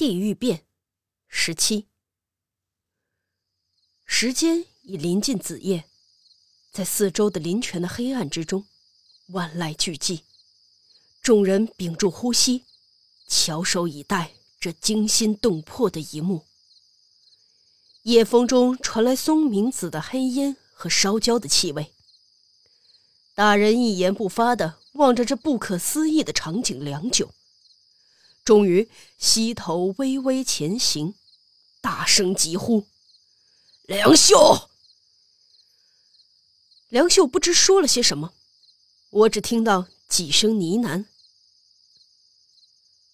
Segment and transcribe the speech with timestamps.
[0.00, 0.64] 地狱变，
[1.28, 1.86] 十七。
[4.06, 5.84] 时间已临近子夜，
[6.72, 8.66] 在四周的林泉的黑暗之中，
[9.26, 10.22] 万籁俱寂。
[11.20, 12.64] 众人屏住呼吸，
[13.28, 16.46] 翘首以待这惊心动魄的一幕。
[18.04, 21.92] 夜风中传来松明子的黑烟和烧焦的气味。
[23.34, 27.34] 大人一言不发的望着这不可思议的场景良久。
[28.50, 31.14] 终于膝头微微前行，
[31.80, 32.84] 大声疾呼
[33.86, 34.68] ：“梁秀！”
[36.90, 38.32] 梁秀不知说了些什么，
[39.10, 41.04] 我只听到几声呢喃：“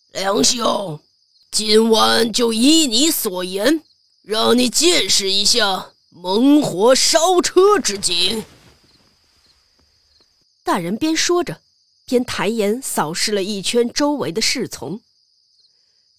[0.08, 1.02] 梁秀，
[1.50, 3.84] 今晚就依你所言，
[4.22, 8.42] 让你见识一下猛火烧车之景。”
[10.64, 11.60] 大人边说着，
[12.06, 15.02] 边抬眼扫视了一圈周围的侍从。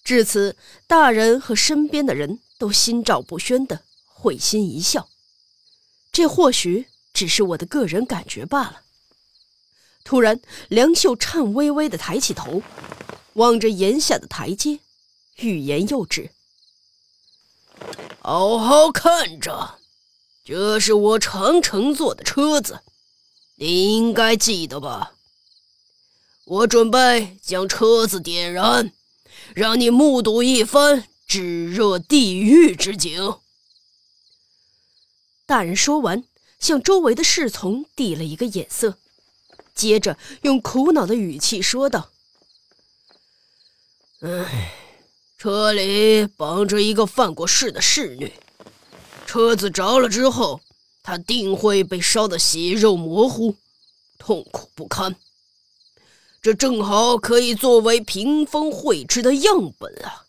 [0.08, 5.10] 至此，大人和身边的人都心照不宣的会心一笑。
[6.10, 8.80] 这或许只是我的个人感觉罢了。
[10.04, 12.62] 突然，梁秀颤巍巍的抬起头，
[13.34, 14.80] 望着檐下的台阶，
[15.40, 16.30] 欲言又止。
[18.20, 19.78] 好好看着，
[20.42, 22.80] 这是我常乘坐的车子，
[23.56, 25.12] 你应该记得吧？
[26.46, 28.90] 我准备将车子点燃。
[29.54, 33.38] 让你目睹一番炙热地狱之景。
[35.46, 36.24] 大人说完，
[36.58, 38.98] 向周围的侍从递了一个眼色，
[39.74, 42.10] 接着用苦恼的语气说道
[44.20, 44.74] ：“唉，
[45.38, 48.32] 车里绑着一个犯过事的侍女，
[49.26, 50.60] 车子着了之后，
[51.02, 53.56] 她定会被烧得血肉模糊，
[54.18, 55.16] 痛苦不堪。”
[56.48, 60.24] 这正好可以作为屏风绘制的样本啊！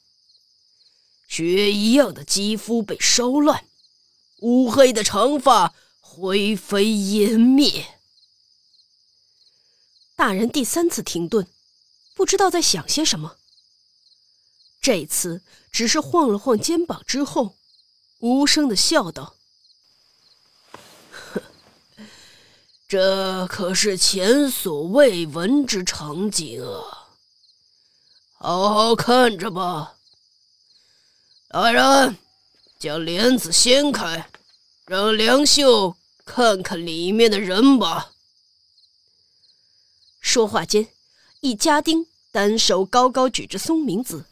[1.29, 3.63] 雪一样的肌肤被烧烂，
[4.39, 8.01] 乌黑的长发灰飞烟灭。
[10.17, 11.47] 大人第三次停顿，
[12.13, 13.37] 不知道在想些什么。
[14.81, 15.41] 这次
[15.71, 17.55] 只是晃了晃肩膀之后，
[18.17, 19.37] 无声的笑道。
[22.89, 27.05] 这可是前所未闻之场景啊！
[28.39, 29.97] 好好看着吧。
[31.49, 32.17] 来人，
[32.79, 34.27] 将帘子掀开，
[34.87, 35.95] 让梁秀
[36.25, 38.09] 看看里面的人吧。
[40.19, 40.87] 说话间，
[41.41, 44.25] 一家丁单手高高举着松明子，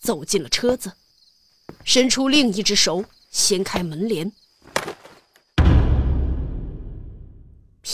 [0.00, 0.92] 走进了车子，
[1.82, 4.30] 伸出另一只手掀开门帘。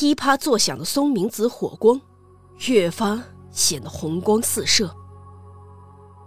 [0.03, 2.01] 噼啪作响的松明子火光，
[2.67, 4.93] 越发显得红光四射。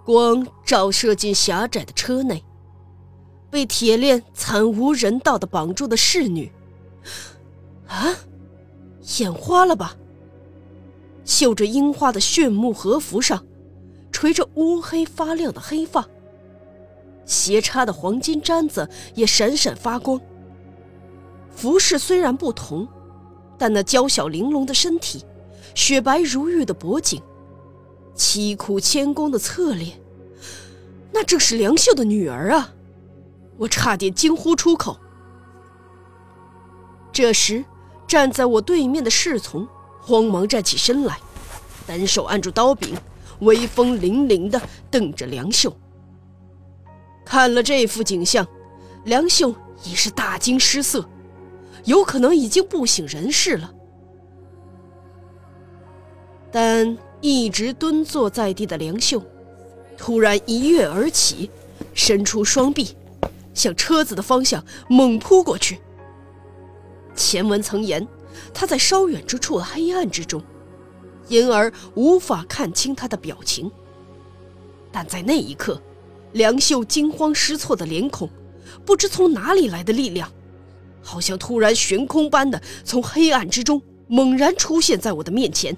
[0.06, 2.42] 光照射进狭窄的车内，
[3.50, 6.50] 被铁链惨无人道的绑住的侍女，
[7.90, 8.16] 啊，
[9.20, 9.98] 眼花了吧？
[11.26, 13.46] 绣着樱花的炫目和服上，
[14.10, 16.08] 垂着乌黑发亮的黑发，
[17.26, 20.18] 斜插的黄金簪子也闪闪发光。
[21.54, 22.88] 服饰虽然不同。
[23.58, 25.24] 但那娇小玲珑的身体，
[25.74, 27.22] 雪白如玉的脖颈，
[28.16, 30.00] 凄苦谦恭的侧脸，
[31.12, 32.74] 那正是梁秀的女儿啊！
[33.58, 34.98] 我差点惊呼出口。
[37.14, 37.64] 这时，
[38.06, 39.66] 站在我对面的侍从
[40.02, 41.18] 慌忙站起身来，
[41.88, 42.94] 单手按住刀柄，
[43.40, 44.62] 威风凛凛地
[44.92, 45.74] 瞪着梁秀。
[47.24, 48.46] 看了这幅景象，
[49.06, 49.56] 梁秀
[49.86, 51.08] 已是大惊失色。
[51.86, 53.74] 有可能已经不省人事了，
[56.52, 59.22] 但一直蹲坐在地的梁秀，
[59.98, 61.50] 突然一跃而起，
[61.94, 62.96] 伸出双臂，
[63.54, 65.80] 向车子的方向猛扑过去。
[67.16, 68.06] 前文曾言，
[68.54, 70.44] 他在稍远之处的黑暗之中，
[71.28, 73.72] 因而无法看清他的表情。
[74.92, 75.82] 但在那一刻，
[76.34, 78.30] 梁秀惊慌失措的脸孔，
[78.86, 80.32] 不知从哪里来的力量。
[81.06, 85.78] 好像突然悬空般的从黑暗之中猛然出现在我的面前。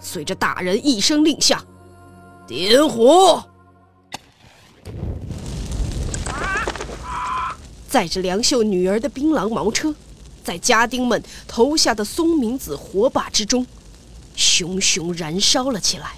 [0.00, 1.64] 随着大人一声令下，
[2.46, 3.48] 点火！
[7.88, 9.94] 载着梁秀女儿的槟榔毛车，
[10.44, 13.66] 在家丁们投下的松明子火把之中，
[14.34, 16.16] 熊熊燃烧了起来。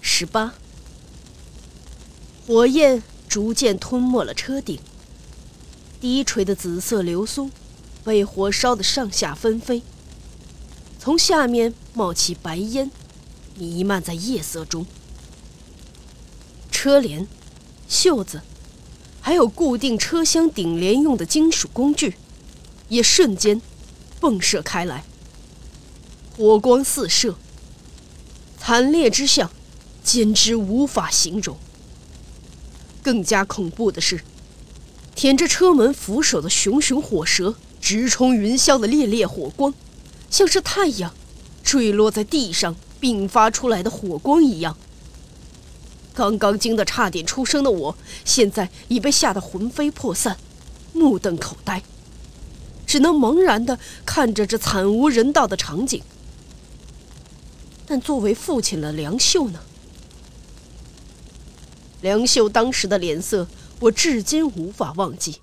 [0.00, 0.52] 十八，
[2.46, 3.02] 火焰。
[3.30, 4.80] 逐渐吞没了车顶，
[6.00, 7.48] 低垂的紫色流苏
[8.02, 9.82] 被火烧得上下纷飞，
[10.98, 12.90] 从下面冒起白烟，
[13.54, 14.84] 弥漫在夜色中。
[16.72, 17.28] 车帘、
[17.88, 18.42] 袖子，
[19.20, 22.16] 还有固定车厢顶帘用的金属工具，
[22.88, 23.62] 也瞬间
[24.20, 25.04] 迸射开来，
[26.36, 27.36] 火光四射，
[28.58, 29.52] 惨烈之象，
[30.02, 31.56] 简直无法形容。
[33.02, 34.20] 更加恐怖的是，
[35.14, 39.72] 舔着车门扶手的熊熊火舌，直冲云霄的烈烈火光，
[40.30, 41.14] 像是太阳
[41.62, 44.76] 坠落在地上迸发出来的火光一样。
[46.12, 50.36] 刚刚惊得差点出声的我，现在已被吓得魂飞魄散，
[50.92, 51.82] 目瞪口呆，
[52.86, 56.02] 只能茫然地看着这惨无人道的场景。
[57.86, 59.60] 但作为父亲的梁秀呢？
[62.02, 63.46] 梁秀当时的脸色，
[63.80, 65.40] 我至今无法忘记。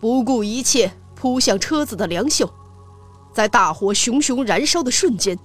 [0.00, 2.52] 不顾一切扑向车子的梁秀，
[3.32, 5.38] 在大火熊熊燃烧的瞬间，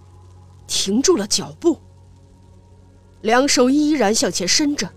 [0.68, 1.80] 停住了脚步。
[3.22, 4.90] 两手依然向前伸着，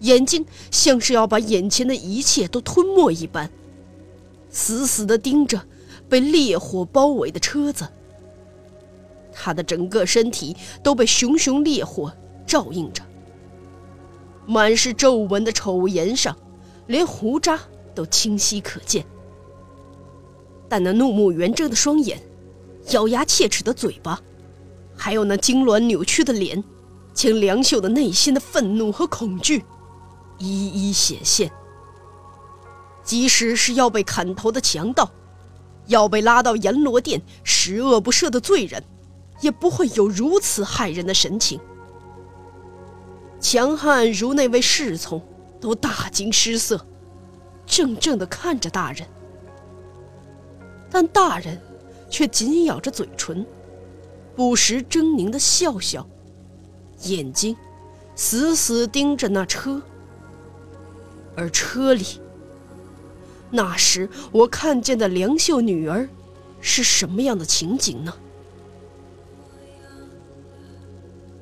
[0.00, 3.50] 眼睛像是要把眼前的一切都吞没一般，
[4.48, 5.66] 死死地盯着
[6.08, 7.88] 被烈火包围的车子。
[9.32, 12.12] 他的整个身体都被熊熊烈火
[12.46, 13.02] 照映着。
[14.46, 16.36] 满是皱纹的丑颜上，
[16.86, 17.58] 连胡渣
[17.94, 19.04] 都清晰可见。
[20.68, 22.20] 但那怒目圆睁的双眼，
[22.90, 24.20] 咬牙切齿的嘴巴，
[24.96, 26.62] 还有那痉挛扭曲的脸，
[27.12, 29.64] 将梁秀的内心的愤怒和恐惧
[30.38, 31.50] 一一显现。
[33.02, 35.10] 即使是要被砍头的强盗，
[35.86, 38.82] 要被拉到阎罗殿十恶不赦的罪人，
[39.40, 41.60] 也不会有如此骇人的神情。
[43.44, 45.20] 强悍如那位侍从，
[45.60, 46.82] 都大惊失色，
[47.66, 49.06] 怔怔地看着大人。
[50.90, 51.60] 但大人
[52.08, 53.44] 却紧咬着嘴唇，
[54.34, 56.08] 不时狰狞地笑笑，
[57.02, 57.54] 眼睛
[58.14, 59.82] 死死盯着那车。
[61.36, 62.22] 而车里，
[63.50, 66.08] 那时我看见的梁秀女儿，
[66.62, 68.14] 是什么样的情景呢？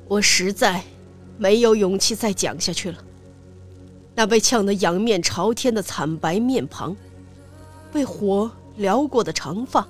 [0.09, 0.83] 我实在。
[1.37, 2.97] 没有勇气再讲下去了。
[4.15, 6.95] 那被呛得仰面朝天的惨白面庞，
[7.91, 9.87] 被火燎过的长发，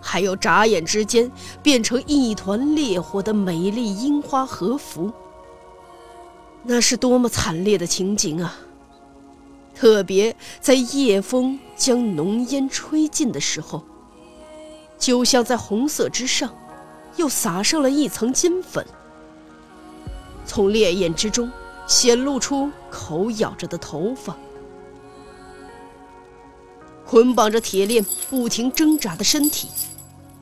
[0.00, 1.30] 还有眨眼之间
[1.62, 5.12] 变成一团烈火的美丽樱花和服，
[6.62, 8.56] 那是多么惨烈的情景啊！
[9.74, 13.84] 特别在夜风将浓烟吹尽的时候，
[14.98, 16.54] 就像在红色之上，
[17.16, 18.86] 又撒上了一层金粉。
[20.46, 21.50] 从烈焰之中
[21.86, 24.36] 显露出口咬着的头发，
[27.04, 29.68] 捆绑着铁链不停挣扎的身体，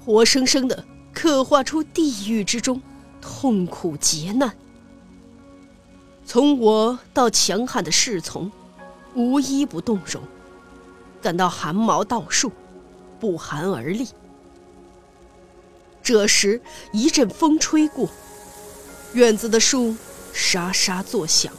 [0.05, 2.81] 活生生的刻画出地狱之中
[3.21, 4.55] 痛苦劫难。
[6.25, 8.51] 从我到强悍的侍从，
[9.15, 10.23] 无一不动容，
[11.21, 12.51] 感到汗毛倒竖，
[13.19, 14.09] 不寒而栗。
[16.03, 16.61] 这时
[16.93, 18.09] 一阵风吹过。
[19.15, 19.95] 院子的树
[20.33, 21.53] 沙沙作响。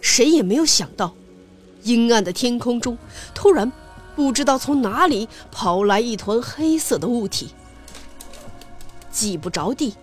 [0.00, 1.14] 谁也没有想到，
[1.84, 2.98] 阴暗的天空中
[3.32, 3.70] 突然
[4.16, 7.50] 不知道从哪里跑来一团黑色的物体，
[9.12, 9.94] 既不着地，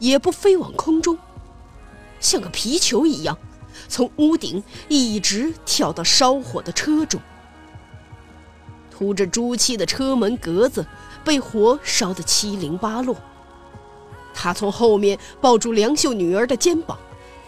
[0.00, 1.16] 也不飞往空中，
[2.18, 3.38] 像个皮球一样，
[3.88, 7.20] 从屋顶一直跳到烧火的车中。
[8.90, 10.84] 涂着朱漆的车门格子
[11.22, 13.14] 被火烧得七零八落。
[14.38, 16.98] 他从后面抱住梁秀女儿的肩膀，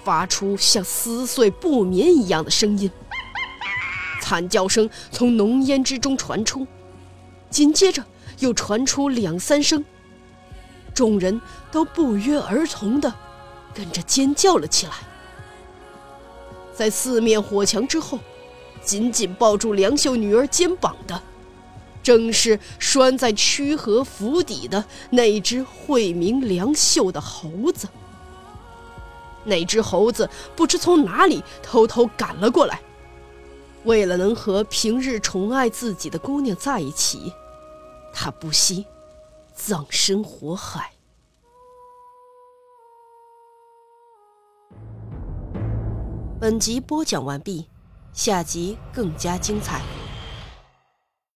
[0.02, 2.90] 发出像撕碎布棉一样的声音。
[4.22, 6.66] 惨叫声从浓烟之中传出，
[7.50, 8.02] 紧接着
[8.38, 9.84] 又传出两三声，
[10.94, 11.38] 众人
[11.70, 13.12] 都不约而同的
[13.74, 14.92] 跟着尖叫了起来。
[16.74, 18.18] 在四面火墙之后，
[18.82, 21.22] 紧紧抱住梁秀女儿肩膀的。
[22.02, 27.88] 正是拴在曲河府邸的那只慧明良秀的猴子。
[29.44, 32.80] 那只猴子不知从哪里偷偷赶了过来，
[33.84, 37.32] 为了能和平日宠爱自己的姑娘在一起，
[38.12, 38.84] 他不惜
[39.54, 40.92] 葬身火海。
[46.40, 47.68] 本集播讲完毕，
[48.12, 49.82] 下集更加精彩。